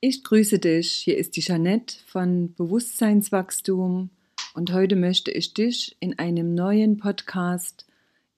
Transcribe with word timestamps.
Ich 0.00 0.24
grüße 0.24 0.58
dich. 0.58 0.92
Hier 0.92 1.16
ist 1.16 1.36
die 1.36 1.40
Jeanette 1.40 1.96
von 2.06 2.52
Bewusstseinswachstum 2.54 4.10
und 4.52 4.72
heute 4.74 4.94
möchte 4.94 5.30
ich 5.30 5.54
dich 5.54 5.96
in 6.00 6.18
einem 6.18 6.54
neuen 6.54 6.98
Podcast 6.98 7.86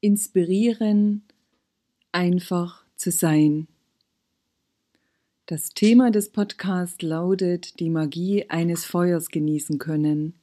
inspirieren, 0.00 1.24
einfach 2.12 2.84
zu 2.94 3.10
sein. 3.10 3.66
Das 5.46 5.70
Thema 5.70 6.12
des 6.12 6.30
Podcasts 6.30 7.02
lautet 7.02 7.80
die 7.80 7.90
Magie 7.90 8.48
eines 8.48 8.84
Feuers 8.84 9.28
genießen 9.28 9.78
können. 9.78 10.34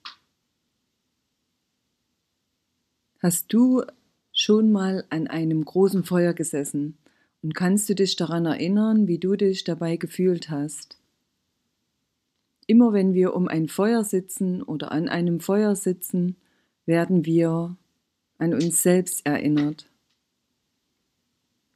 Hast 3.23 3.53
du 3.53 3.85
schon 4.33 4.69
mal 4.73 5.05
an 5.09 5.27
einem 5.27 5.63
großen 5.63 6.03
Feuer 6.03 6.33
gesessen 6.33 6.97
und 7.41 7.55
kannst 7.55 7.87
du 7.87 7.95
dich 7.95 8.17
daran 8.17 8.45
erinnern, 8.45 9.07
wie 9.07 9.17
du 9.17 9.37
dich 9.37 9.63
dabei 9.63 9.95
gefühlt 9.95 10.49
hast? 10.49 10.97
Immer 12.67 12.93
wenn 12.93 13.13
wir 13.13 13.33
um 13.35 13.47
ein 13.47 13.67
Feuer 13.67 14.03
sitzen 14.03 14.63
oder 14.63 14.91
an 14.91 15.07
einem 15.07 15.39
Feuer 15.39 15.75
sitzen, 15.75 16.35
werden 16.85 17.25
wir 17.25 17.75
an 18.37 18.53
uns 18.53 18.81
selbst 18.81 19.25
erinnert. 19.25 19.87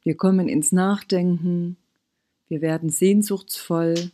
Wir 0.02 0.16
kommen 0.16 0.48
ins 0.48 0.72
Nachdenken, 0.72 1.76
wir 2.48 2.60
werden 2.60 2.90
sehnsuchtsvoll 2.90 4.10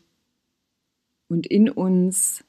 und 1.29 1.47
in 1.47 1.71
uns 1.71 2.45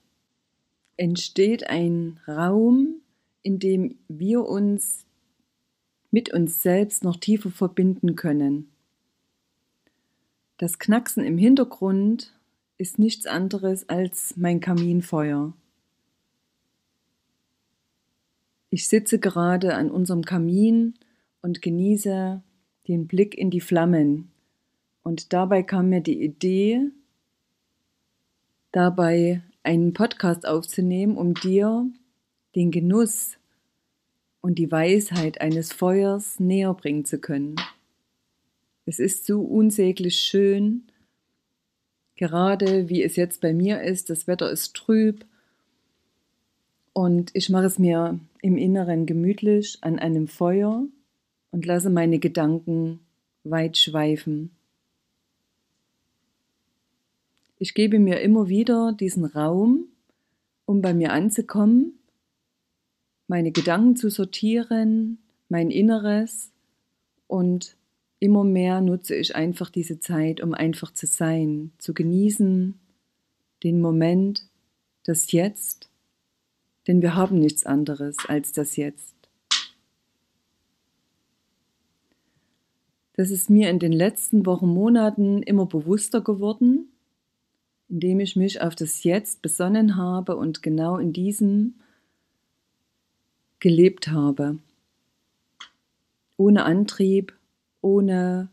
entsteht 0.98 1.70
ein 1.70 2.20
Raum, 2.28 3.02
in 3.44 3.60
dem 3.60 3.98
wir 4.08 4.44
uns 4.46 5.06
mit 6.12 6.34
uns 6.34 6.62
selbst 6.62 7.04
noch 7.04 7.18
tiefer 7.18 7.52
verbinden 7.52 8.16
können. 8.16 8.70
Das 10.58 10.80
Knacksen 10.80 11.23
im 11.23 11.38
Hintergrund 11.38 12.37
ist 12.78 13.00
nichts 13.00 13.25
anderes 13.25 13.89
als 13.89 14.36
mein 14.38 14.59
Kaminfeuer. 14.59 15.53
Ich 18.70 18.88
sitze 18.88 19.20
gerade 19.20 19.75
an 19.75 19.89
unserem 19.89 20.23
Kamin 20.23 20.95
und 21.42 21.61
genieße 21.61 22.44
den 22.88 23.08
Blick 23.08 23.38
in 23.38 23.50
die 23.50 23.61
Flammen. 23.61 24.31
Und 25.03 25.33
dabei 25.33 25.64
kam 25.64 25.89
mir 25.89 26.02
die 26.02 26.22
Idee, 26.22 26.81
dabei 28.72 29.42
einen 29.64 29.94
Podcast 29.94 30.48
aufzunehmen, 30.48 31.17
um 31.17 31.33
dir 31.33 31.89
den 32.55 32.72
Genuss 32.72 33.38
und 34.42 34.59
die 34.59 34.72
Weisheit 34.72 35.42
eines 35.42 35.73
Feuers 35.73 36.39
näher 36.39 36.73
bringen 36.73 37.05
zu 37.05 37.20
können. 37.20 37.55
Es 38.86 39.00
ist 39.00 39.25
so 39.25 39.42
unsäglich 39.42 40.17
schön, 40.17 40.88
Gerade 42.18 42.90
wie 42.90 43.04
es 43.04 43.16
jetzt 43.16 43.42
bei 43.42 43.54
mir 43.54 43.82
ist, 43.82 44.10
das 44.10 44.28
Wetter 44.28 44.52
ist 44.52 44.76
trüb 44.76 45.23
und 46.94 47.30
ich 47.36 47.50
mache 47.50 47.66
es 47.66 47.78
mir 47.78 48.20
im 48.42 48.58
Inneren 48.58 49.06
gemütlich 49.06 49.78
an 49.82 50.00
einem 50.00 50.28
Feuer 50.28 50.83
und 51.52 51.66
lasse 51.66 51.92
meine 51.92 52.17
Gedanken 52.17 53.00
weit 53.44 53.78
schweifen. 53.78 54.50
Ich 57.60 57.76
gebe 57.76 58.00
mir 58.00 58.20
immer 58.22 58.49
wieder 58.49 58.94
diesen 58.94 59.26
Raum, 59.26 59.86
um 60.66 60.82
bei 60.82 60.95
mir 60.95 61.14
anzukommen, 61.14 61.99
meine 63.28 63.52
Gedanken 63.52 63.95
zu 63.95 64.10
sortieren, 64.10 65.20
mein 65.49 65.70
Inneres 65.70 66.52
und 67.28 67.77
immer 68.20 68.44
mehr 68.44 68.82
nutze 68.82 69.16
ich 69.16 69.36
einfach 69.36 69.70
diese 69.70 70.00
Zeit, 70.00 70.42
um 70.42 70.54
einfach 70.54 70.94
zu 70.94 71.05
sein, 71.05 71.72
zu 71.78 71.94
genießen, 71.94 72.80
den 73.64 73.82
Moment, 73.82 74.48
das 75.04 75.32
Jetzt, 75.32 75.89
denn 76.88 77.02
wir 77.02 77.16
haben 77.16 77.39
nichts 77.39 77.66
anderes 77.66 78.17
als 78.28 78.52
das 78.52 78.76
Jetzt. 78.76 79.16
Das 83.14 83.32
ist 83.32 83.50
mir 83.50 83.70
in 83.70 83.80
den 83.80 83.94
letzten 83.94 84.45
Wochen, 84.45 84.67
Monaten 84.67 85.42
immer 85.42 85.66
bewusster 85.66 86.22
geworden, 86.22 86.92
indem 87.89 88.20
ich 88.20 88.36
mich 88.36 88.61
auf 88.61 88.76
das 88.76 89.04
Jetzt 89.04 89.42
besonnen 89.42 89.95
habe 89.95 90.36
und 90.36 90.61
genau 90.61 90.98
in 90.98 91.14
diesem 91.14 91.76
gelebt 93.60 94.10
habe. 94.10 94.60
Ohne 96.36 96.66
Antrieb, 96.66 97.36
ohne 97.87 98.49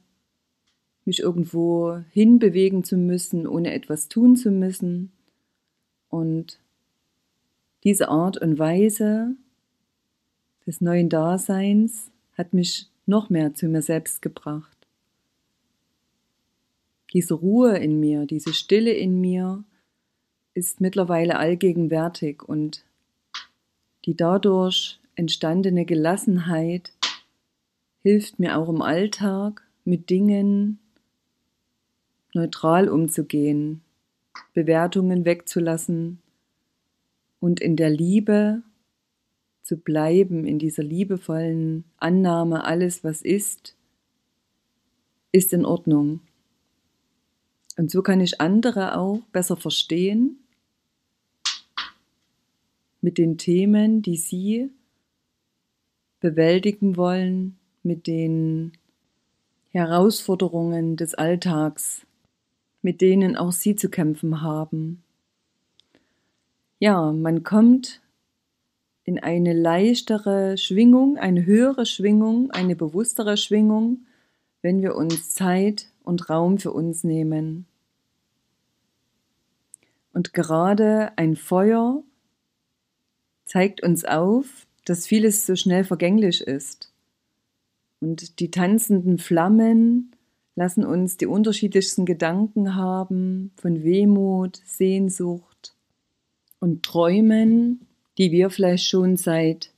mich 1.05 1.21
irgendwo 1.21 2.01
hinbewegen 2.13 2.85
zu 2.85 2.97
müssen, 2.97 3.47
ohne 3.47 3.75
etwas 3.75 4.09
tun 4.09 4.37
zu 4.37 4.51
müssen. 4.51 5.13
Und 6.09 6.61
diese 7.83 8.09
Art 8.09 8.39
und 8.39 8.59
Weise 8.59 9.35
des 10.67 10.81
neuen 10.81 11.09
Daseins 11.09 12.11
hat 12.39 12.55
mich 12.55 12.89
noch 13.07 13.29
mehr 13.29 13.55
zu 13.55 13.67
mir 13.67 13.83
selbst 13.83 14.23
gebracht. 14.23 14.71
Diese 17.13 17.35
Ruhe 17.35 17.77
in 17.77 18.01
mir, 18.01 18.27
diese 18.27 18.55
Stille 18.55 18.93
in 18.93 19.21
mir 19.21 19.63
ist 20.55 20.81
mittlerweile 20.81 21.39
allgegenwärtig 21.39 22.43
und 22.43 22.85
die 24.07 24.17
dadurch 24.17 24.99
entstandene 25.17 25.85
Gelassenheit 25.85 26.93
hilft 28.05 28.39
mir 28.39 28.59
auch 28.59 28.69
im 28.69 28.83
Alltag 28.83 29.67
mit 29.85 30.11
Dingen 30.11 30.79
neutral 32.35 32.91
umzugehen, 32.91 33.81
Bewertungen 34.53 35.25
wegzulassen 35.25 36.19
und 37.41 37.61
in 37.61 37.77
der 37.77 37.89
Liebe 37.89 38.63
zu 39.63 39.79
bleiben, 39.79 40.45
in 40.45 40.59
dieser 40.59 40.83
liebevollen 40.83 41.85
Annahme, 41.97 42.65
alles 42.65 43.05
was 43.05 43.23
ist, 43.23 43.75
ist 45.33 45.55
in 45.55 45.65
Ordnung. 45.65 46.21
Und 47.79 47.91
so 47.91 48.03
kann 48.03 48.21
ich 48.21 48.39
andere 48.39 48.99
auch 48.99 49.21
besser 49.33 49.57
verstehen 49.57 50.41
mit 53.01 53.17
den 53.17 53.39
Themen, 53.39 54.03
die 54.03 54.19
sie 54.19 54.71
bewältigen 56.21 56.99
wollen, 56.99 57.59
mit 57.85 58.07
den 58.07 58.73
Herausforderungen 59.71 60.97
des 60.97 61.15
Alltags, 61.15 62.07
mit 62.83 63.01
denen 63.01 63.37
auch 63.37 63.53
Sie 63.53 63.77
zu 63.77 63.89
kämpfen 63.89 64.41
haben. 64.41 65.03
Ja, 66.79 67.13
man 67.13 67.43
kommt 67.45 68.01
in 69.05 69.19
eine 69.19 69.53
leichtere 69.53 70.57
Schwingung, 70.57 71.19
eine 71.19 71.45
höhere 71.45 71.87
Schwingung, 71.87 72.51
eine 72.51 72.75
bewusstere 72.75 73.37
Schwingung, 73.37 74.07
wenn 74.63 74.81
wir 74.81 74.97
uns 74.97 75.31
Zeit 75.31 75.91
und 76.03 76.31
Raum 76.31 76.59
für 76.59 76.73
uns 76.73 77.05
nehmen. 77.05 77.67
Und 80.13 80.33
gerade 80.33 81.13
ein 81.17 81.37
Feuer 81.37 82.03
zeigt 83.45 83.83
uns 83.83 84.05
auf, 84.05 84.67
dass 84.85 85.07
vieles 85.07 85.45
so 85.45 85.57
schnell 85.57 85.85
vergänglich 85.85 86.41
ist. 86.41 86.94
Und 88.05 88.39
die 88.39 88.51
tanzenden 88.51 89.17
Flammen 89.17 90.13
lassen 90.57 90.85
uns 90.85 91.17
die 91.17 91.25
unterschiedlichsten 91.25 92.05
Gedanken 92.05 92.75
haben 92.75 93.53
von 93.57 93.83
Wehmut, 93.83 94.61
Sehnsucht 94.67 95.75
und 96.61 96.83
Träumen, 96.83 97.87
die 98.19 98.31
wir 98.31 98.51
vielleicht 98.51 98.87
schon 98.87 99.17
seit 99.17 99.73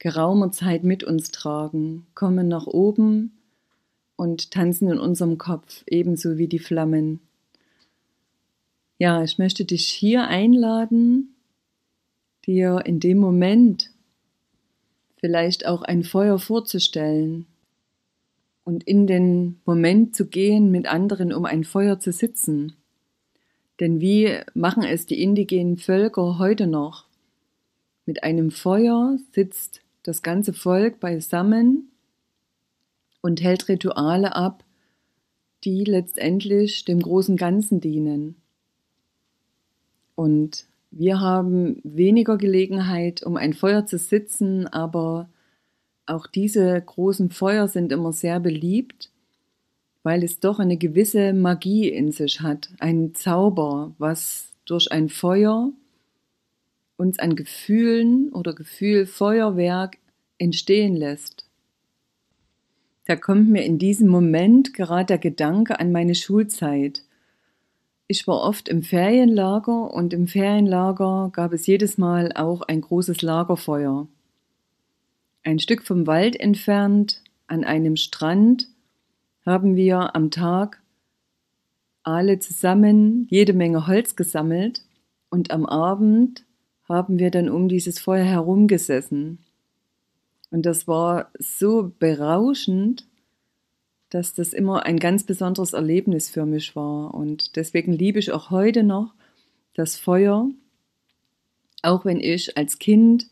geraumer 0.00 0.50
Zeit 0.50 0.82
mit 0.82 1.04
uns 1.04 1.30
tragen, 1.30 2.08
kommen 2.16 2.48
nach 2.48 2.66
oben 2.66 3.38
und 4.16 4.50
tanzen 4.50 4.90
in 4.90 4.98
unserem 4.98 5.38
Kopf, 5.38 5.84
ebenso 5.86 6.38
wie 6.38 6.48
die 6.48 6.58
Flammen. 6.58 7.20
Ja, 8.98 9.22
ich 9.22 9.38
möchte 9.38 9.64
dich 9.64 9.86
hier 9.86 10.26
einladen, 10.26 11.36
dir 12.44 12.82
in 12.84 12.98
dem 12.98 13.18
Moment 13.18 13.92
vielleicht 15.18 15.66
auch 15.66 15.82
ein 15.82 16.02
Feuer 16.02 16.40
vorzustellen, 16.40 17.46
und 18.64 18.84
in 18.84 19.06
den 19.06 19.60
Moment 19.64 20.14
zu 20.14 20.26
gehen, 20.26 20.70
mit 20.70 20.86
anderen 20.86 21.32
um 21.32 21.44
ein 21.44 21.64
Feuer 21.64 21.98
zu 21.98 22.12
sitzen. 22.12 22.74
Denn 23.80 24.00
wie 24.00 24.38
machen 24.54 24.82
es 24.82 25.06
die 25.06 25.22
indigenen 25.22 25.78
Völker 25.78 26.38
heute 26.38 26.66
noch? 26.66 27.06
Mit 28.04 28.22
einem 28.22 28.50
Feuer 28.50 29.18
sitzt 29.32 29.82
das 30.02 30.22
ganze 30.22 30.52
Volk 30.52 31.00
beisammen 31.00 31.90
und 33.22 33.42
hält 33.42 33.68
Rituale 33.68 34.34
ab, 34.34 34.64
die 35.64 35.84
letztendlich 35.84 36.84
dem 36.84 37.00
großen 37.00 37.36
Ganzen 37.36 37.80
dienen. 37.80 38.36
Und 40.14 40.66
wir 40.90 41.20
haben 41.20 41.80
weniger 41.84 42.36
Gelegenheit, 42.36 43.22
um 43.22 43.36
ein 43.36 43.54
Feuer 43.54 43.86
zu 43.86 43.96
sitzen, 43.96 44.66
aber 44.66 45.30
auch 46.10 46.26
diese 46.26 46.80
großen 46.80 47.30
Feuer 47.30 47.68
sind 47.68 47.92
immer 47.92 48.12
sehr 48.12 48.40
beliebt, 48.40 49.10
weil 50.02 50.24
es 50.24 50.40
doch 50.40 50.58
eine 50.58 50.76
gewisse 50.76 51.32
Magie 51.32 51.88
in 51.88 52.12
sich 52.12 52.40
hat, 52.40 52.70
ein 52.78 53.14
Zauber, 53.14 53.94
was 53.98 54.52
durch 54.64 54.90
ein 54.90 55.08
Feuer 55.08 55.72
uns 56.96 57.18
an 57.18 57.36
Gefühlen 57.36 58.30
oder 58.30 58.54
Gefühlfeuerwerk 58.54 59.98
entstehen 60.38 60.96
lässt. 60.96 61.46
Da 63.06 63.16
kommt 63.16 63.48
mir 63.48 63.64
in 63.64 63.78
diesem 63.78 64.08
Moment 64.08 64.74
gerade 64.74 65.06
der 65.06 65.18
Gedanke 65.18 65.80
an 65.80 65.92
meine 65.92 66.14
Schulzeit. 66.14 67.02
Ich 68.06 68.26
war 68.26 68.42
oft 68.42 68.68
im 68.68 68.82
Ferienlager 68.82 69.92
und 69.92 70.12
im 70.12 70.28
Ferienlager 70.28 71.30
gab 71.32 71.52
es 71.52 71.66
jedes 71.66 71.98
Mal 71.98 72.32
auch 72.34 72.62
ein 72.62 72.80
großes 72.80 73.22
Lagerfeuer. 73.22 74.06
Ein 75.42 75.58
Stück 75.58 75.82
vom 75.82 76.06
Wald 76.06 76.38
entfernt, 76.38 77.22
an 77.46 77.64
einem 77.64 77.96
Strand, 77.96 78.68
haben 79.46 79.74
wir 79.74 80.14
am 80.14 80.30
Tag 80.30 80.82
alle 82.02 82.38
zusammen 82.38 83.26
jede 83.30 83.52
Menge 83.52 83.86
Holz 83.86 84.16
gesammelt 84.16 84.82
und 85.30 85.50
am 85.50 85.64
Abend 85.64 86.44
haben 86.88 87.18
wir 87.18 87.30
dann 87.30 87.48
um 87.48 87.68
dieses 87.68 88.00
Feuer 88.00 88.24
herumgesessen. 88.24 89.38
Und 90.50 90.66
das 90.66 90.86
war 90.86 91.30
so 91.38 91.92
berauschend, 91.98 93.06
dass 94.10 94.34
das 94.34 94.52
immer 94.52 94.84
ein 94.84 94.98
ganz 94.98 95.24
besonderes 95.24 95.72
Erlebnis 95.72 96.28
für 96.28 96.44
mich 96.44 96.74
war. 96.74 97.14
Und 97.14 97.56
deswegen 97.56 97.92
liebe 97.92 98.18
ich 98.18 98.32
auch 98.32 98.50
heute 98.50 98.82
noch 98.82 99.14
das 99.74 99.96
Feuer, 99.96 100.50
auch 101.82 102.04
wenn 102.04 102.20
ich 102.20 102.56
als 102.58 102.78
Kind 102.78 103.30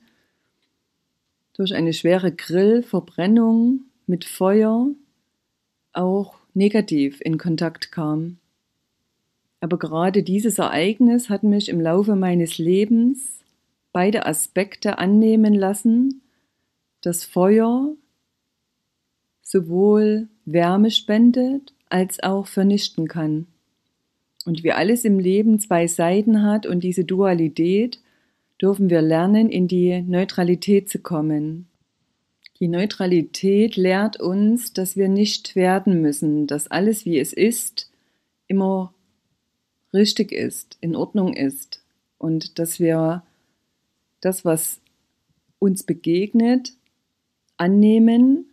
durch 1.58 1.74
eine 1.74 1.92
schwere 1.92 2.32
Grillverbrennung 2.32 3.80
mit 4.06 4.24
Feuer 4.24 4.88
auch 5.92 6.38
negativ 6.54 7.20
in 7.20 7.36
Kontakt 7.36 7.90
kam. 7.92 8.38
Aber 9.60 9.76
gerade 9.78 10.22
dieses 10.22 10.58
Ereignis 10.58 11.28
hat 11.28 11.42
mich 11.42 11.68
im 11.68 11.80
Laufe 11.80 12.14
meines 12.14 12.58
Lebens 12.58 13.40
beide 13.92 14.24
Aspekte 14.24 14.98
annehmen 14.98 15.52
lassen, 15.52 16.22
das 17.00 17.24
Feuer 17.24 17.92
sowohl 19.42 20.28
Wärme 20.44 20.92
spendet 20.92 21.74
als 21.88 22.22
auch 22.22 22.46
vernichten 22.46 23.08
kann. 23.08 23.46
Und 24.44 24.62
wie 24.62 24.72
alles 24.72 25.04
im 25.04 25.18
Leben 25.18 25.58
zwei 25.58 25.88
Seiten 25.88 26.42
hat 26.42 26.66
und 26.66 26.84
diese 26.84 27.04
Dualität, 27.04 28.00
dürfen 28.60 28.90
wir 28.90 29.02
lernen, 29.02 29.48
in 29.50 29.68
die 29.68 30.02
Neutralität 30.02 30.88
zu 30.88 30.98
kommen. 30.98 31.68
Die 32.60 32.68
Neutralität 32.68 33.76
lehrt 33.76 34.20
uns, 34.20 34.72
dass 34.72 34.96
wir 34.96 35.08
nicht 35.08 35.54
werden 35.54 36.02
müssen, 36.02 36.46
dass 36.46 36.68
alles, 36.68 37.04
wie 37.04 37.18
es 37.18 37.32
ist, 37.32 37.90
immer 38.48 38.92
richtig 39.94 40.32
ist, 40.32 40.76
in 40.80 40.96
Ordnung 40.96 41.34
ist 41.34 41.84
und 42.18 42.58
dass 42.58 42.80
wir 42.80 43.22
das, 44.20 44.44
was 44.44 44.80
uns 45.58 45.84
begegnet, 45.84 46.72
annehmen 47.56 48.46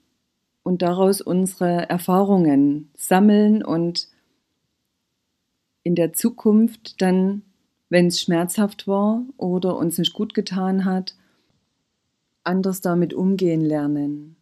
und 0.63 0.81
daraus 0.81 1.21
unsere 1.21 1.89
Erfahrungen 1.89 2.89
sammeln 2.95 3.63
und 3.63 4.07
in 5.83 5.95
der 5.95 6.13
Zukunft 6.13 7.01
dann, 7.01 7.43
wenn 7.89 8.07
es 8.07 8.21
schmerzhaft 8.21 8.87
war 8.87 9.23
oder 9.37 9.77
uns 9.77 9.97
nicht 9.97 10.13
gut 10.13 10.33
getan 10.33 10.85
hat, 10.85 11.15
anders 12.43 12.81
damit 12.81 13.13
umgehen 13.13 13.61
lernen. 13.61 14.35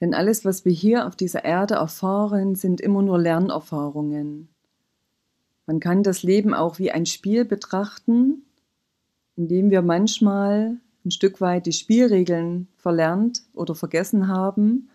Denn 0.00 0.14
alles, 0.14 0.44
was 0.44 0.64
wir 0.64 0.72
hier 0.72 1.06
auf 1.06 1.16
dieser 1.16 1.44
Erde 1.44 1.74
erfahren, 1.74 2.54
sind 2.54 2.80
immer 2.80 3.02
nur 3.02 3.18
Lernerfahrungen. 3.18 4.48
Man 5.66 5.80
kann 5.80 6.02
das 6.02 6.22
Leben 6.22 6.54
auch 6.54 6.78
wie 6.78 6.90
ein 6.90 7.04
Spiel 7.04 7.44
betrachten, 7.44 8.42
in 9.36 9.48
dem 9.48 9.70
wir 9.70 9.82
manchmal 9.82 10.78
ein 11.04 11.10
Stück 11.10 11.40
weit 11.40 11.66
die 11.66 11.72
Spielregeln 11.72 12.68
verlernt 12.76 13.42
oder 13.54 13.74
vergessen 13.74 14.28
haben 14.28 14.88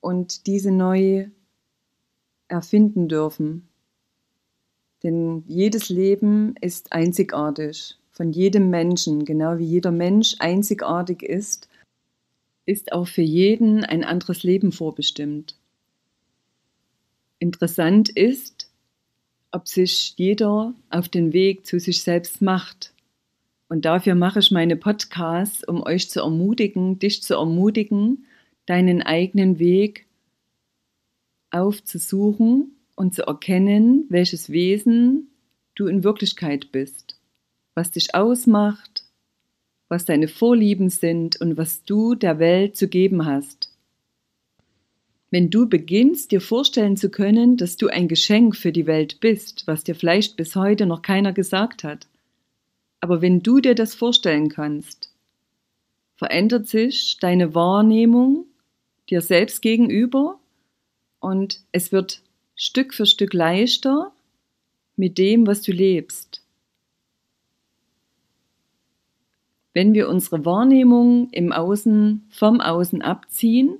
und 0.00 0.46
diese 0.46 0.70
neu 0.70 1.28
erfinden 2.48 3.08
dürfen. 3.08 3.67
Denn 5.02 5.44
jedes 5.46 5.88
Leben 5.88 6.54
ist 6.60 6.92
einzigartig 6.92 7.96
von 8.10 8.32
jedem 8.32 8.70
Menschen, 8.70 9.24
genau 9.24 9.58
wie 9.58 9.64
jeder 9.64 9.92
Mensch 9.92 10.34
einzigartig 10.40 11.22
ist, 11.22 11.68
ist 12.66 12.92
auch 12.92 13.06
für 13.06 13.22
jeden 13.22 13.84
ein 13.84 14.02
anderes 14.02 14.42
Leben 14.42 14.72
vorbestimmt. 14.72 15.56
Interessant 17.38 18.08
ist, 18.08 18.68
ob 19.52 19.68
sich 19.68 20.14
jeder 20.16 20.74
auf 20.90 21.08
den 21.08 21.32
Weg 21.32 21.64
zu 21.64 21.78
sich 21.78 22.02
selbst 22.02 22.42
macht 22.42 22.92
und 23.68 23.84
dafür 23.84 24.14
mache 24.14 24.40
ich 24.40 24.50
meine 24.50 24.76
Podcasts, 24.76 25.62
um 25.62 25.82
euch 25.82 26.10
zu 26.10 26.20
ermutigen, 26.20 26.98
dich 26.98 27.22
zu 27.22 27.34
ermutigen, 27.34 28.26
deinen 28.66 29.02
eigenen 29.02 29.58
Weg 29.58 30.06
aufzusuchen 31.50 32.77
und 32.98 33.14
zu 33.14 33.22
erkennen, 33.22 34.06
welches 34.08 34.50
Wesen 34.50 35.28
du 35.76 35.86
in 35.86 36.02
Wirklichkeit 36.02 36.72
bist, 36.72 37.16
was 37.74 37.92
dich 37.92 38.16
ausmacht, 38.16 39.04
was 39.86 40.04
deine 40.04 40.26
Vorlieben 40.26 40.90
sind 40.90 41.40
und 41.40 41.56
was 41.56 41.84
du 41.84 42.16
der 42.16 42.40
Welt 42.40 42.76
zu 42.76 42.88
geben 42.88 43.24
hast. 43.24 43.72
Wenn 45.30 45.48
du 45.48 45.68
beginnst, 45.68 46.32
dir 46.32 46.40
vorstellen 46.40 46.96
zu 46.96 47.08
können, 47.08 47.56
dass 47.56 47.76
du 47.76 47.86
ein 47.86 48.08
Geschenk 48.08 48.56
für 48.56 48.72
die 48.72 48.86
Welt 48.86 49.20
bist, 49.20 49.68
was 49.68 49.84
dir 49.84 49.94
vielleicht 49.94 50.36
bis 50.36 50.56
heute 50.56 50.84
noch 50.84 51.02
keiner 51.02 51.32
gesagt 51.32 51.84
hat, 51.84 52.08
aber 53.00 53.22
wenn 53.22 53.44
du 53.44 53.60
dir 53.60 53.76
das 53.76 53.94
vorstellen 53.94 54.48
kannst, 54.48 55.14
verändert 56.16 56.66
sich 56.66 57.18
deine 57.20 57.54
Wahrnehmung 57.54 58.46
dir 59.08 59.20
selbst 59.20 59.62
gegenüber 59.62 60.40
und 61.20 61.60
es 61.70 61.92
wird 61.92 62.22
Stück 62.60 62.92
für 62.92 63.06
Stück 63.06 63.34
leichter 63.34 64.12
mit 64.96 65.16
dem, 65.16 65.46
was 65.46 65.62
du 65.62 65.70
lebst. 65.70 66.42
Wenn 69.74 69.94
wir 69.94 70.08
unsere 70.08 70.44
Wahrnehmung 70.44 71.30
im 71.30 71.52
Außen 71.52 72.26
vom 72.30 72.60
Außen 72.60 73.00
abziehen, 73.00 73.78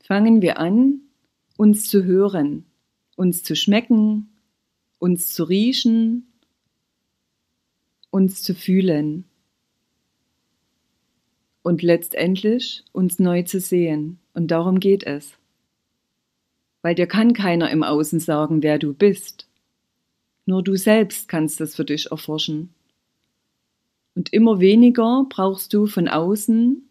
fangen 0.00 0.42
wir 0.42 0.58
an, 0.58 1.00
uns 1.56 1.88
zu 1.88 2.02
hören, 2.02 2.66
uns 3.14 3.44
zu 3.44 3.54
schmecken, 3.54 4.28
uns 4.98 5.32
zu 5.32 5.44
riechen, 5.44 6.26
uns 8.10 8.42
zu 8.42 8.52
fühlen 8.52 9.26
und 11.62 11.82
letztendlich 11.82 12.82
uns 12.90 13.20
neu 13.20 13.44
zu 13.44 13.60
sehen. 13.60 14.18
Und 14.34 14.50
darum 14.50 14.80
geht 14.80 15.04
es. 15.04 15.38
Weil 16.86 16.94
dir 16.94 17.08
kann 17.08 17.32
keiner 17.32 17.68
im 17.72 17.82
Außen 17.82 18.20
sagen, 18.20 18.62
wer 18.62 18.78
du 18.78 18.94
bist. 18.94 19.48
Nur 20.44 20.62
du 20.62 20.76
selbst 20.76 21.26
kannst 21.26 21.58
das 21.58 21.74
für 21.74 21.84
dich 21.84 22.12
erforschen. 22.12 22.72
Und 24.14 24.32
immer 24.32 24.60
weniger 24.60 25.26
brauchst 25.28 25.74
du 25.74 25.88
von 25.88 26.06
außen 26.06 26.88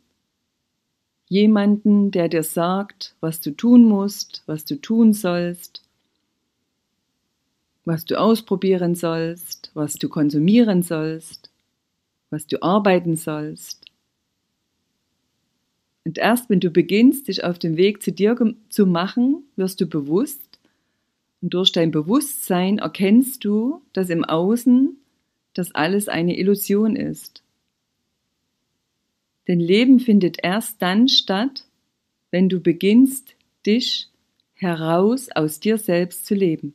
jemanden, 1.30 2.12
der 2.12 2.28
dir 2.28 2.44
sagt, 2.44 3.16
was 3.22 3.40
du 3.40 3.52
tun 3.52 3.86
musst, 3.86 4.44
was 4.48 4.66
du 4.66 4.76
tun 4.76 5.14
sollst, 5.14 5.82
was 7.86 8.04
du 8.04 8.20
ausprobieren 8.20 8.96
sollst, 8.96 9.72
was 9.76 9.94
du 9.94 10.10
konsumieren 10.10 10.84
sollst, 10.84 11.50
was 12.32 12.46
du 12.48 12.62
arbeiten 12.62 13.16
sollst. 13.16 13.86
Und 16.06 16.18
erst 16.18 16.50
wenn 16.50 16.60
du 16.60 16.70
beginnst, 16.70 17.28
dich 17.28 17.44
auf 17.44 17.60
den 17.60 17.78
Weg 17.78 18.02
zu 18.02 18.12
dir 18.12 18.38
zu 18.70 18.86
machen, 18.86 19.44
wirst 19.56 19.82
du 19.82 19.88
bewusst 19.88 20.60
und 21.46 21.54
durch 21.54 21.72
dein 21.72 21.92
Bewusstsein 21.92 22.80
erkennst 22.80 23.46
du, 23.46 23.82
dass 23.94 24.10
im 24.10 24.24
Außen 24.24 24.98
das 25.54 25.76
alles 25.76 26.08
eine 26.08 26.40
Illusion 26.40 26.96
ist. 26.96 27.44
Denn 29.48 29.60
Leben 29.60 30.00
findet 30.00 30.38
erst 30.44 30.82
dann 30.82 31.08
statt, 31.08 31.66
wenn 32.32 32.50
du 32.50 32.60
beginnst, 32.60 33.36
dich 33.64 34.10
heraus 34.56 35.30
aus 35.36 35.60
dir 35.60 35.78
selbst 35.78 36.26
zu 36.26 36.34
leben. 36.34 36.74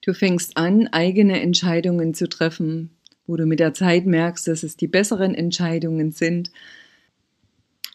Du 0.00 0.14
fängst 0.14 0.56
an, 0.56 0.88
eigene 0.88 1.40
Entscheidungen 1.40 2.14
zu 2.14 2.26
treffen, 2.26 2.88
wo 3.26 3.36
du 3.36 3.44
mit 3.44 3.60
der 3.60 3.74
Zeit 3.74 4.06
merkst, 4.06 4.48
dass 4.48 4.62
es 4.62 4.78
die 4.78 4.86
besseren 4.86 5.34
Entscheidungen 5.34 6.10
sind, 6.10 6.50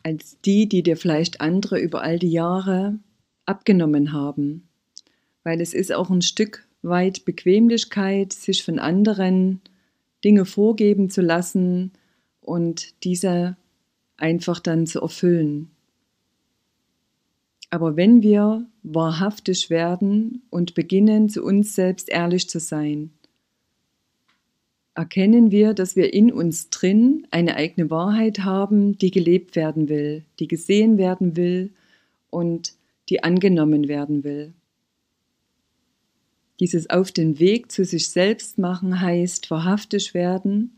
als 0.04 0.40
die, 0.42 0.68
die 0.68 0.84
dir 0.84 0.98
vielleicht 0.98 1.42
andere 1.42 1.80
über 1.80 2.02
all 2.02 2.20
die 2.20 2.32
Jahre 2.32 3.00
abgenommen 3.46 4.14
haben. 4.14 4.68
Weil 5.44 5.62
es 5.62 5.74
ist 5.74 5.94
auch 5.94 6.10
ein 6.10 6.22
Stück 6.22 6.68
weit 6.82 7.26
Bequemlichkeit, 7.26 8.34
sich 8.34 8.64
von 8.64 8.80
anderen 8.80 9.62
Dinge 10.24 10.46
vorgeben 10.46 11.10
zu 11.10 11.22
lassen 11.22 11.92
und 12.42 13.04
diese 13.04 13.58
einfach 14.18 14.60
dann 14.60 14.86
zu 14.86 15.02
erfüllen. 15.02 15.72
Aber 17.70 17.96
wenn 17.96 18.24
wir 18.24 18.66
wahrhaftig 18.84 19.70
werden 19.70 20.42
und 20.50 20.74
beginnen, 20.74 21.30
zu 21.30 21.44
uns 21.44 21.76
selbst 21.76 22.10
ehrlich 22.10 22.50
zu 22.50 22.60
sein, 22.60 23.12
erkennen 24.96 25.52
wir, 25.52 25.74
dass 25.74 25.96
wir 25.96 26.14
in 26.14 26.32
uns 26.32 26.70
drin 26.70 27.28
eine 27.32 27.56
eigene 27.56 27.90
Wahrheit 27.90 28.40
haben, 28.40 28.98
die 28.98 29.12
gelebt 29.12 29.56
werden 29.56 29.90
will, 29.90 30.26
die 30.40 30.48
gesehen 30.48 30.98
werden 30.98 31.36
will 31.36 31.72
und 32.30 32.74
die 33.10 33.24
angenommen 33.24 33.88
werden 33.88 34.24
will. 34.24 34.54
Dieses 36.60 36.90
auf 36.90 37.12
den 37.12 37.40
Weg 37.40 37.72
zu 37.72 37.86
sich 37.86 38.10
selbst 38.10 38.58
machen 38.58 39.00
heißt 39.00 39.50
wahrhaftig 39.50 40.14
werden 40.14 40.74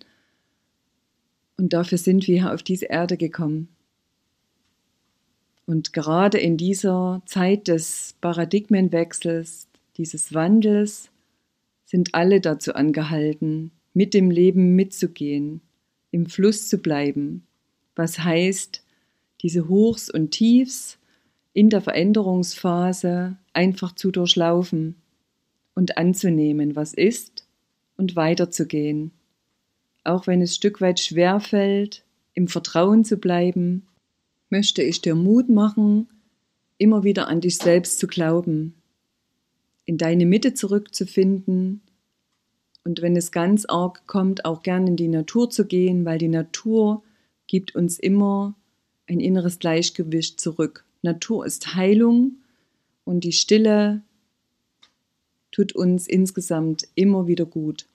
und 1.58 1.74
dafür 1.74 1.98
sind 1.98 2.28
wir 2.28 2.54
auf 2.54 2.64
diese 2.64 2.86
Erde 2.86 3.18
gekommen. 3.18 3.70
Und 5.66 5.94
gerade 5.94 6.38
in 6.38 6.58
dieser 6.58 7.22
Zeit 7.26 7.68
des 7.68 8.16
Paradigmenwechsels, 8.20 9.68
dieses 9.98 10.34
Wandels, 10.34 11.10
sind 11.86 12.14
alle 12.14 12.42
dazu 12.42 12.74
angehalten, 12.74 13.72
mit 13.94 14.14
dem 14.14 14.32
Leben 14.32 14.76
mitzugehen, 14.76 15.62
im 16.12 16.26
Fluss 16.26 16.68
zu 16.68 16.78
bleiben, 16.78 17.46
was 17.96 18.20
heißt, 18.20 18.84
diese 19.42 19.68
Hochs 19.68 20.10
und 20.10 20.32
Tiefs 20.32 20.98
in 21.54 21.70
der 21.70 21.82
Veränderungsphase 21.82 23.38
einfach 23.54 23.94
zu 23.96 24.12
durchlaufen 24.12 24.96
und 25.74 25.98
anzunehmen, 25.98 26.76
was 26.76 26.94
ist 26.94 27.48
und 27.98 28.16
weiterzugehen. 28.16 29.12
Auch 30.04 30.28
wenn 30.28 30.42
es 30.42 30.56
Stück 30.56 30.82
weit 30.82 31.00
schwer 31.00 31.40
fällt, 31.40 32.04
im 32.34 32.48
Vertrauen 32.48 33.04
zu 33.04 33.18
bleiben, 33.18 33.88
möchte 34.50 34.84
ich 34.84 35.02
dir 35.02 35.16
Mut 35.16 35.50
machen, 35.50 36.08
immer 36.78 37.04
wieder 37.04 37.28
an 37.28 37.42
dich 37.42 37.58
selbst 37.58 38.00
zu 38.00 38.08
glauben, 38.08 38.76
in 39.86 39.98
deine 39.98 40.26
Mitte 40.26 40.54
zurückzufinden 40.54 41.82
und 42.84 43.02
wenn 43.02 43.16
es 43.16 43.32
ganz 43.32 43.66
arg 43.66 44.08
kommt, 44.08 44.46
auch 44.46 44.64
gern 44.64 44.88
in 44.88 44.96
die 44.96 45.08
Natur 45.08 45.50
zu 45.50 45.66
gehen, 45.66 46.06
weil 46.06 46.18
die 46.18 46.28
Natur 46.28 47.04
gibt 47.48 47.76
uns 47.76 48.00
immer 48.00 48.56
ein 49.08 49.20
inneres 49.20 49.60
Gleichgewicht 49.60 50.40
zurück. 50.40 50.86
Natur 51.02 51.46
ist 51.46 51.76
Heilung 51.76 52.38
und 53.04 53.24
die 53.24 53.34
Stille 53.34 54.02
tut 55.52 55.74
uns 55.74 56.08
insgesamt 56.08 56.88
immer 56.96 57.28
wieder 57.28 57.46
gut. 57.46 57.88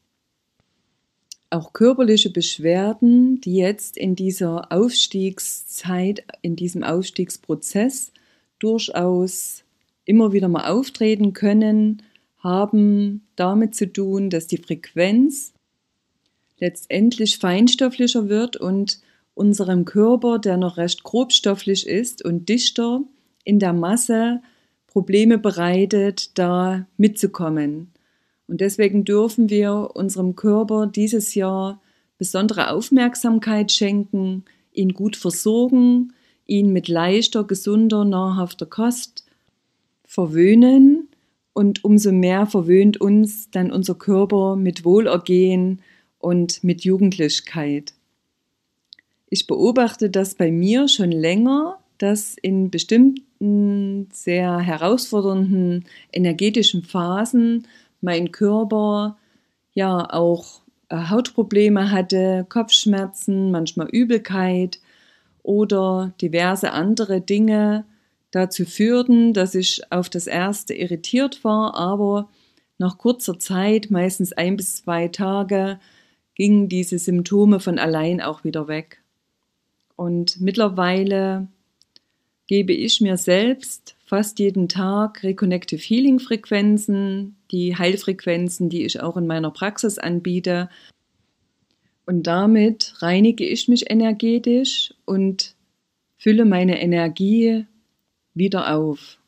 Auch 1.49 1.73
körperliche 1.73 2.31
Beschwerden, 2.31 3.41
die 3.41 3.57
jetzt 3.57 3.97
in 3.97 4.17
dieser 4.17 4.73
Aufstiegszeit, 4.73 6.25
in 6.43 6.57
diesem 6.57 6.83
Aufstiegsprozess 6.83 8.13
durchaus 8.59 9.63
immer 10.05 10.33
wieder 10.33 10.49
mal 10.49 10.71
auftreten 10.71 11.33
können, 11.33 12.03
haben 12.47 13.27
damit 13.35 13.75
zu 13.75 13.93
tun, 13.93 14.31
dass 14.31 14.47
die 14.47 14.59
Frequenz 14.59 15.53
letztendlich 16.59 17.39
feinstofflicher 17.39 18.29
wird 18.29 18.57
und 18.57 19.01
unserem 19.35 19.85
Körper, 19.85 20.39
der 20.39 20.57
noch 20.57 20.77
recht 20.79 21.03
grobstofflich 21.03 21.87
ist 21.87 22.25
und 22.25 22.49
dichter 22.49 23.03
in 23.45 23.59
der 23.59 23.73
Masse, 23.73 24.41
Probleme 24.87 25.37
bereitet, 25.37 26.39
da 26.39 26.87
mitzukommen. 26.97 27.93
Und 28.49 28.61
deswegen 28.63 29.05
dürfen 29.05 29.51
wir 29.51 29.91
unserem 29.95 30.37
Körper 30.37 30.87
dieses 30.87 31.35
Jahr 31.35 31.83
besondere 32.17 32.71
Aufmerksamkeit 32.71 33.73
schenken, 33.73 34.45
ihn 34.73 34.95
gut 34.95 35.17
versorgen, 35.17 36.15
ihn 36.47 36.73
mit 36.73 36.89
leichter, 36.89 37.45
gesunder, 37.45 38.05
nahrhafter 38.05 38.67
Kost 38.67 39.27
verwöhnen 40.05 41.09
und 41.57 41.85
umso 41.85 42.13
mehr 42.13 42.45
verwöhnt 42.45 43.01
uns 43.01 43.51
dann 43.51 43.73
unser 43.73 43.95
Körper 43.95 44.57
mit 44.57 44.85
Wohlergehen 44.85 45.81
und 46.19 46.63
mit 46.63 46.85
Jugendlichkeit. 46.85 47.95
Ich 49.31 49.47
beobachte 49.47 50.11
das 50.11 50.35
bei 50.35 50.53
mir 50.53 50.87
schon 50.87 51.11
länger, 51.11 51.79
dass 51.97 52.37
in 52.37 52.71
bestimmten 52.71 54.07
sehr 54.13 54.59
herausfordernden 54.59 55.87
energetischen 56.13 56.83
Phasen 56.85 57.67
mein 58.03 58.33
Körper 58.33 59.17
ja 59.73 60.13
auch 60.13 60.61
äh, 60.91 61.09
Hautprobleme 61.09 61.91
hatte, 61.91 62.45
Kopfschmerzen, 62.51 63.51
manchmal 63.51 63.89
Übelkeit 63.89 64.79
oder 65.43 66.13
diverse 66.21 66.73
andere 66.73 67.23
Dinge, 67.23 67.87
dazu 68.37 68.65
führten, 68.65 69.33
dass 69.33 69.55
ich 69.55 69.81
auf 69.91 70.09
das 70.09 70.27
erste 70.27 70.75
irritiert 70.75 71.43
war, 71.43 71.75
aber 71.75 72.29
nach 72.79 72.99
kurzer 72.99 73.39
Zeit, 73.39 73.91
meistens 73.91 74.33
ein 74.33 74.57
bis 74.57 74.77
zwei 74.77 75.09
Tage, 75.09 75.81
gingen 76.35 76.69
diese 76.69 76.99
Symptome 76.99 77.61
von 77.61 77.79
allein 77.79 78.21
auch 78.21 78.45
wieder 78.45 78.69
weg. 78.69 79.03
Und 79.97 80.41
mittlerweile 80.41 81.49
gebe 82.47 82.75
ich 82.75 83.01
mir 83.01 83.17
selbst 83.17 83.97
fast 84.05 84.39
jeden 84.39 84.69
Tag 84.69 85.23
Reconnective 85.23 85.81
Healing 85.81 86.21
Frequenzen, 86.21 87.37
die 87.51 87.77
Heilfrequenzen, 87.77 88.69
die 88.69 88.85
ich 88.85 89.01
auch 89.01 89.17
in 89.17 89.27
meiner 89.27 89.51
Praxis 89.51 89.99
anbiete. 89.99 90.69
Und 92.05 92.27
damit 92.27 92.95
reinige 92.99 93.45
ich 93.45 93.67
mich 93.67 93.91
energetisch 93.91 94.95
und 95.07 95.57
fülle 96.19 96.45
meine 96.45 96.81
Energie 96.81 97.67
wieder 98.37 98.75
auf. 98.75 99.19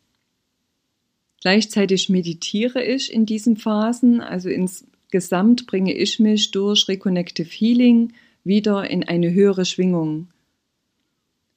Gleichzeitig 1.40 2.08
meditiere 2.08 2.84
ich 2.84 3.12
in 3.12 3.26
diesen 3.26 3.56
Phasen, 3.56 4.20
also 4.20 4.48
insgesamt 4.48 5.66
bringe 5.66 5.94
ich 5.94 6.18
mich 6.18 6.50
durch 6.50 6.88
Reconnective 6.88 7.48
Healing 7.48 8.12
wieder 8.44 8.88
in 8.88 9.04
eine 9.04 9.32
höhere 9.32 9.64
Schwingung. 9.64 10.28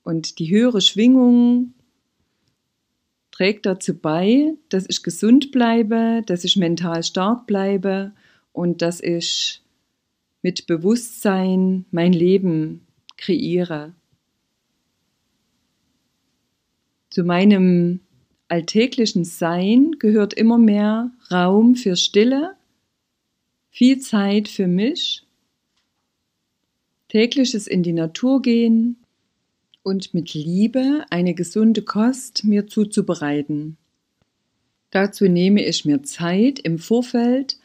Und 0.03 0.39
die 0.39 0.49
höhere 0.49 0.81
Schwingung 0.81 1.73
trägt 3.31 3.65
dazu 3.65 3.97
bei, 3.97 4.53
dass 4.69 4.85
ich 4.87 5.03
gesund 5.03 5.51
bleibe, 5.51 6.21
dass 6.25 6.43
ich 6.43 6.57
mental 6.57 7.03
stark 7.03 7.47
bleibe 7.47 8.13
und 8.51 8.81
dass 8.81 9.01
ich 9.01 9.61
mit 10.41 10.67
Bewusstsein 10.67 11.85
mein 11.91 12.13
Leben 12.13 12.85
kreiere. 13.17 13.93
Zu 17.11 17.25
meinem 17.25 17.99
alltäglichen 18.47 19.25
Sein 19.25 19.91
gehört 19.99 20.33
immer 20.33 20.57
mehr 20.57 21.11
Raum 21.29 21.75
für 21.75 21.97
Stille, 21.97 22.55
viel 23.69 23.99
Zeit 23.99 24.47
für 24.47 24.67
mich, 24.67 25.23
tägliches 27.09 27.67
in 27.67 27.83
die 27.83 27.91
Natur 27.91 28.41
gehen 28.41 28.95
und 29.83 30.13
mit 30.13 30.33
Liebe 30.33 31.03
eine 31.09 31.33
gesunde 31.33 31.81
Kost 31.81 32.45
mir 32.45 32.67
zuzubereiten. 32.67 33.75
Dazu 34.89 35.25
nehme 35.25 35.65
ich 35.65 35.83
mir 35.83 36.03
Zeit 36.03 36.59
im 36.59 36.79
Vorfeld 36.79 37.57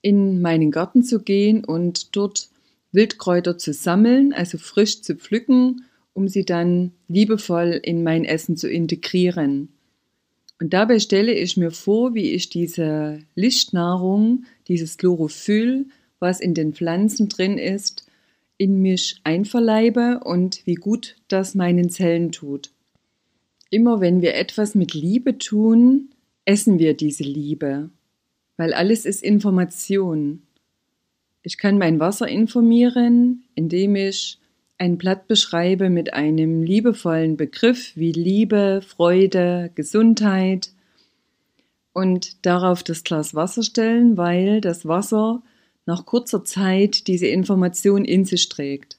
in 0.00 0.40
meinen 0.40 0.70
Garten 0.70 1.02
zu 1.02 1.20
gehen 1.20 1.64
und 1.64 2.14
dort 2.14 2.50
Wildkräuter 2.92 3.58
zu 3.58 3.72
sammeln, 3.72 4.32
also 4.32 4.58
frisch 4.58 5.02
zu 5.02 5.16
pflücken 5.16 5.86
um 6.14 6.28
sie 6.28 6.44
dann 6.44 6.92
liebevoll 7.08 7.80
in 7.82 8.02
mein 8.02 8.24
Essen 8.24 8.56
zu 8.56 8.68
integrieren. 8.68 9.68
Und 10.60 10.72
dabei 10.72 11.00
stelle 11.00 11.34
ich 11.34 11.56
mir 11.56 11.70
vor, 11.70 12.14
wie 12.14 12.30
ich 12.30 12.48
diese 12.48 13.18
Lichtnahrung, 13.34 14.44
dieses 14.68 14.96
Chlorophyll, 14.96 15.86
was 16.20 16.40
in 16.40 16.54
den 16.54 16.72
Pflanzen 16.72 17.28
drin 17.28 17.58
ist, 17.58 18.06
in 18.58 18.80
mich 18.80 19.20
einverleibe 19.24 20.20
und 20.24 20.64
wie 20.66 20.76
gut 20.76 21.16
das 21.26 21.56
meinen 21.56 21.90
Zellen 21.90 22.30
tut. 22.30 22.70
Immer 23.70 24.00
wenn 24.00 24.22
wir 24.22 24.34
etwas 24.34 24.76
mit 24.76 24.94
Liebe 24.94 25.38
tun, 25.38 26.10
essen 26.44 26.78
wir 26.78 26.94
diese 26.94 27.24
Liebe, 27.24 27.90
weil 28.56 28.72
alles 28.72 29.04
ist 29.04 29.22
Information. 29.22 30.42
Ich 31.42 31.58
kann 31.58 31.76
mein 31.76 31.98
Wasser 31.98 32.28
informieren, 32.28 33.44
indem 33.56 33.96
ich 33.96 34.38
ein 34.78 34.98
Blatt 34.98 35.28
beschreibe 35.28 35.90
mit 35.90 36.14
einem 36.14 36.62
liebevollen 36.62 37.36
Begriff 37.36 37.92
wie 37.96 38.12
Liebe, 38.12 38.80
Freude, 38.86 39.70
Gesundheit. 39.74 40.70
und 41.92 42.46
darauf 42.46 42.82
das 42.82 43.04
Glas 43.04 43.34
Wasser 43.34 43.62
stellen, 43.62 44.16
weil 44.16 44.60
das 44.60 44.86
Wasser 44.86 45.42
nach 45.86 46.06
kurzer 46.06 46.44
Zeit 46.44 47.06
diese 47.06 47.26
Information 47.26 48.04
in 48.04 48.24
sich 48.24 48.48
trägt. 48.48 48.98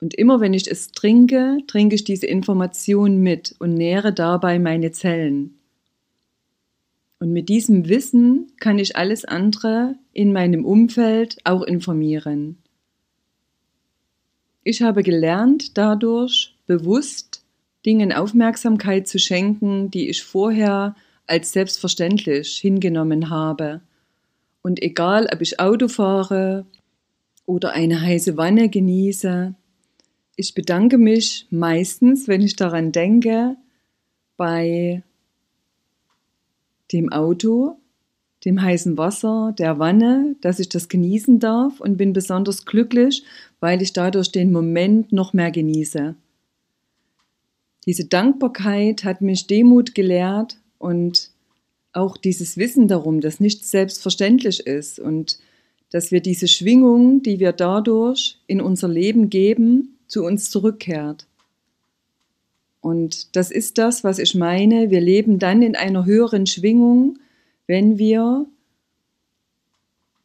Und 0.00 0.14
immer 0.14 0.40
wenn 0.40 0.54
ich 0.54 0.70
es 0.70 0.92
trinke, 0.92 1.58
trinke 1.66 1.94
ich 1.94 2.04
diese 2.04 2.26
Information 2.26 3.18
mit 3.18 3.54
und 3.58 3.74
nähere 3.74 4.12
dabei 4.12 4.58
meine 4.58 4.92
Zellen. 4.92 5.58
Und 7.18 7.32
mit 7.32 7.48
diesem 7.48 7.88
Wissen 7.88 8.52
kann 8.60 8.78
ich 8.78 8.96
alles 8.96 9.24
andere 9.24 9.96
in 10.12 10.32
meinem 10.32 10.64
Umfeld 10.66 11.38
auch 11.44 11.62
informieren. 11.62 12.58
Ich 14.68 14.82
habe 14.82 15.04
gelernt, 15.04 15.78
dadurch 15.78 16.52
bewusst 16.66 17.44
Dingen 17.86 18.12
Aufmerksamkeit 18.12 19.06
zu 19.06 19.20
schenken, 19.20 19.92
die 19.92 20.08
ich 20.08 20.24
vorher 20.24 20.96
als 21.28 21.52
selbstverständlich 21.52 22.56
hingenommen 22.56 23.30
habe. 23.30 23.80
Und 24.62 24.82
egal, 24.82 25.28
ob 25.32 25.40
ich 25.40 25.60
Auto 25.60 25.86
fahre 25.86 26.66
oder 27.46 27.74
eine 27.74 28.00
heiße 28.00 28.36
Wanne 28.36 28.68
genieße, 28.68 29.54
ich 30.34 30.54
bedanke 30.54 30.98
mich 30.98 31.46
meistens, 31.50 32.26
wenn 32.26 32.42
ich 32.42 32.56
daran 32.56 32.90
denke, 32.90 33.54
bei 34.36 35.04
dem 36.90 37.12
Auto, 37.12 37.78
dem 38.46 38.62
heißen 38.62 38.96
Wasser, 38.96 39.54
der 39.58 39.78
Wanne, 39.80 40.36
dass 40.40 40.60
ich 40.60 40.68
das 40.68 40.88
genießen 40.88 41.40
darf 41.40 41.80
und 41.80 41.96
bin 41.96 42.12
besonders 42.12 42.64
glücklich, 42.64 43.24
weil 43.60 43.82
ich 43.82 43.92
dadurch 43.92 44.30
den 44.30 44.52
Moment 44.52 45.12
noch 45.12 45.32
mehr 45.32 45.50
genieße. 45.50 46.14
Diese 47.86 48.04
Dankbarkeit 48.04 49.04
hat 49.04 49.20
mich 49.20 49.48
Demut 49.48 49.94
gelehrt 49.94 50.58
und 50.78 51.30
auch 51.92 52.16
dieses 52.16 52.56
Wissen 52.56 52.88
darum, 52.88 53.20
dass 53.20 53.40
nichts 53.40 53.70
selbstverständlich 53.70 54.60
ist 54.60 55.00
und 55.00 55.38
dass 55.90 56.12
wir 56.12 56.20
diese 56.20 56.46
Schwingung, 56.46 57.22
die 57.22 57.40
wir 57.40 57.52
dadurch 57.52 58.38
in 58.46 58.60
unser 58.60 58.88
Leben 58.88 59.28
geben, 59.28 59.98
zu 60.06 60.24
uns 60.24 60.50
zurückkehrt. 60.50 61.26
Und 62.80 63.34
das 63.34 63.50
ist 63.50 63.78
das, 63.78 64.04
was 64.04 64.20
ich 64.20 64.36
meine. 64.36 64.90
Wir 64.90 65.00
leben 65.00 65.40
dann 65.40 65.62
in 65.62 65.74
einer 65.74 66.04
höheren 66.04 66.46
Schwingung, 66.46 67.18
wenn 67.66 67.98
wir 67.98 68.46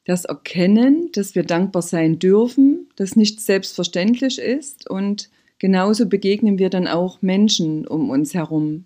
das 0.05 0.25
erkennen, 0.25 1.09
dass 1.13 1.35
wir 1.35 1.43
dankbar 1.43 1.81
sein 1.81 2.19
dürfen, 2.19 2.89
dass 2.95 3.15
nichts 3.15 3.45
selbstverständlich 3.45 4.39
ist 4.39 4.89
und 4.89 5.29
genauso 5.59 6.07
begegnen 6.07 6.57
wir 6.57 6.69
dann 6.69 6.87
auch 6.87 7.21
Menschen 7.21 7.87
um 7.87 8.09
uns 8.09 8.33
herum. 8.33 8.85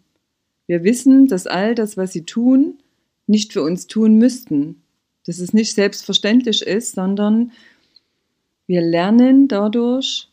Wir 0.68 0.84
wissen, 0.84 1.28
dass 1.28 1.48
all 1.48 1.76
das, 1.76 1.96
was 1.96 2.12
sie 2.12 2.24
tun, 2.24 2.80
nicht 3.28 3.54
für 3.54 3.64
uns 3.64 3.88
tun 3.88 4.18
müssten, 4.18 4.82
dass 5.26 5.40
es 5.40 5.54
nicht 5.54 5.74
selbstverständlich 5.74 6.62
ist, 6.62 6.96
sondern 6.96 7.52
wir 8.68 8.82
lernen 8.82 9.48
dadurch 9.48 10.28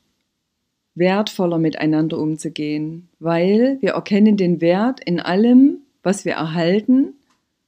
wertvoller 0.94 1.58
miteinander 1.58 2.18
umzugehen, 2.18 3.08
weil 3.18 3.78
wir 3.80 3.92
erkennen 3.92 4.36
den 4.36 4.60
Wert 4.60 5.00
in 5.04 5.20
allem, 5.20 5.78
was 6.02 6.24
wir 6.24 6.32
erhalten, 6.32 7.14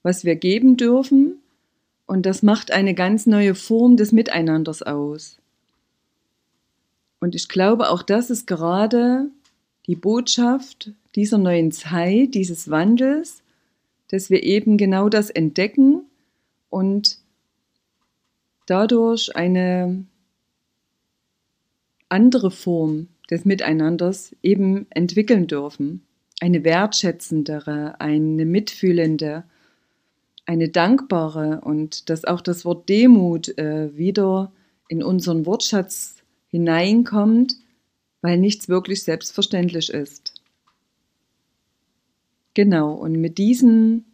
was 0.04 0.25
wir 0.25 0.37
geben 0.37 0.76
dürfen, 0.76 1.40
und 2.06 2.26
das 2.26 2.42
macht 2.42 2.70
eine 2.70 2.94
ganz 2.94 3.26
neue 3.26 3.54
Form 3.54 3.96
des 3.96 4.12
Miteinanders 4.12 4.82
aus. 4.82 5.38
Und 7.18 7.34
ich 7.34 7.49
glaube, 7.49 7.88
auch 7.88 8.02
das 8.02 8.28
ist 8.28 8.46
gerade 8.46 9.30
die 9.87 9.96
Botschaft 9.96 10.92
dieser 11.14 11.38
neuen 11.38 11.73
Zeit, 11.73 12.34
dieses 12.34 12.70
Wandels, 12.70 13.42
dass 14.08 14.28
wir 14.28 14.42
eben 14.42 14.76
genau 14.76 15.08
das 15.08 15.30
entdecken 15.30 16.02
und 16.68 17.18
dadurch 18.66 19.34
eine 19.34 20.04
andere 22.10 22.50
Form 22.50 23.08
des 23.30 23.47
Miteinanders 23.47 24.36
eben 24.43 24.86
entwickeln 24.90 25.47
dürfen. 25.47 26.02
Eine 26.40 26.62
wertschätzendere, 26.64 27.99
eine 28.00 28.45
mitfühlende, 28.45 29.45
eine 30.47 30.69
dankbare 30.69 31.61
und 31.63 32.11
dass 32.11 32.25
auch 32.25 32.41
das 32.41 32.65
Wort 32.65 32.89
Demut 32.89 33.57
äh, 33.59 33.97
wieder 33.97 34.52
in 34.89 35.02
unseren 35.02 35.47
Wortschatz 35.47 36.17
hineinkommt, 36.49 37.57
weil 38.21 38.39
nichts 38.39 38.69
wirklich 38.69 39.02
selbstverständlich 39.02 39.91
ist. 39.91 40.35
Genau, 42.54 42.93
und 42.93 43.21
mit 43.21 43.39
diesen 43.39 44.04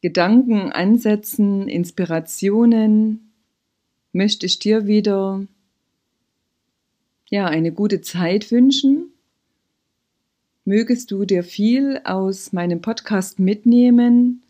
Gedanken, 0.00 0.70
Ansätzen, 0.70 1.66
Inspirationen 1.68 3.32
möchte 4.12 4.46
ich 4.46 4.58
dir 4.58 4.86
wieder 4.86 5.44
ja, 7.30 7.46
eine 7.46 7.72
gute 7.72 8.00
Zeit 8.00 8.50
wünschen. 8.52 9.12
Mögest 10.64 11.10
du 11.10 11.24
dir 11.24 11.42
viel 11.42 12.00
aus 12.04 12.52
meinem 12.52 12.80
Podcast 12.80 13.38
mitnehmen 13.38 14.42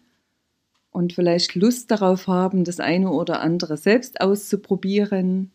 und 0.99 1.13
vielleicht 1.13 1.55
Lust 1.55 1.93
darauf 1.93 2.27
haben, 2.27 2.65
das 2.65 2.81
eine 2.81 3.13
oder 3.13 3.41
andere 3.41 3.77
selbst 3.77 4.21
auszuprobieren. 4.21 5.53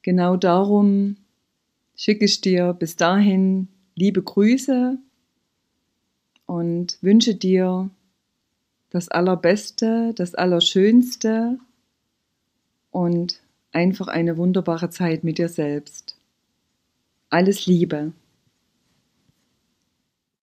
Genau 0.00 0.36
darum 0.36 1.18
schicke 1.94 2.24
ich 2.24 2.40
dir 2.40 2.72
bis 2.72 2.96
dahin 2.96 3.68
liebe 3.94 4.22
Grüße 4.22 4.96
und 6.46 6.96
wünsche 7.02 7.34
dir 7.34 7.90
das 8.88 9.10
Allerbeste, 9.10 10.14
das 10.14 10.34
Allerschönste 10.34 11.58
und 12.90 13.42
einfach 13.72 14.08
eine 14.08 14.38
wunderbare 14.38 14.88
Zeit 14.88 15.24
mit 15.24 15.36
dir 15.36 15.50
selbst. 15.50 16.16
Alles 17.28 17.66
Liebe. 17.66 18.12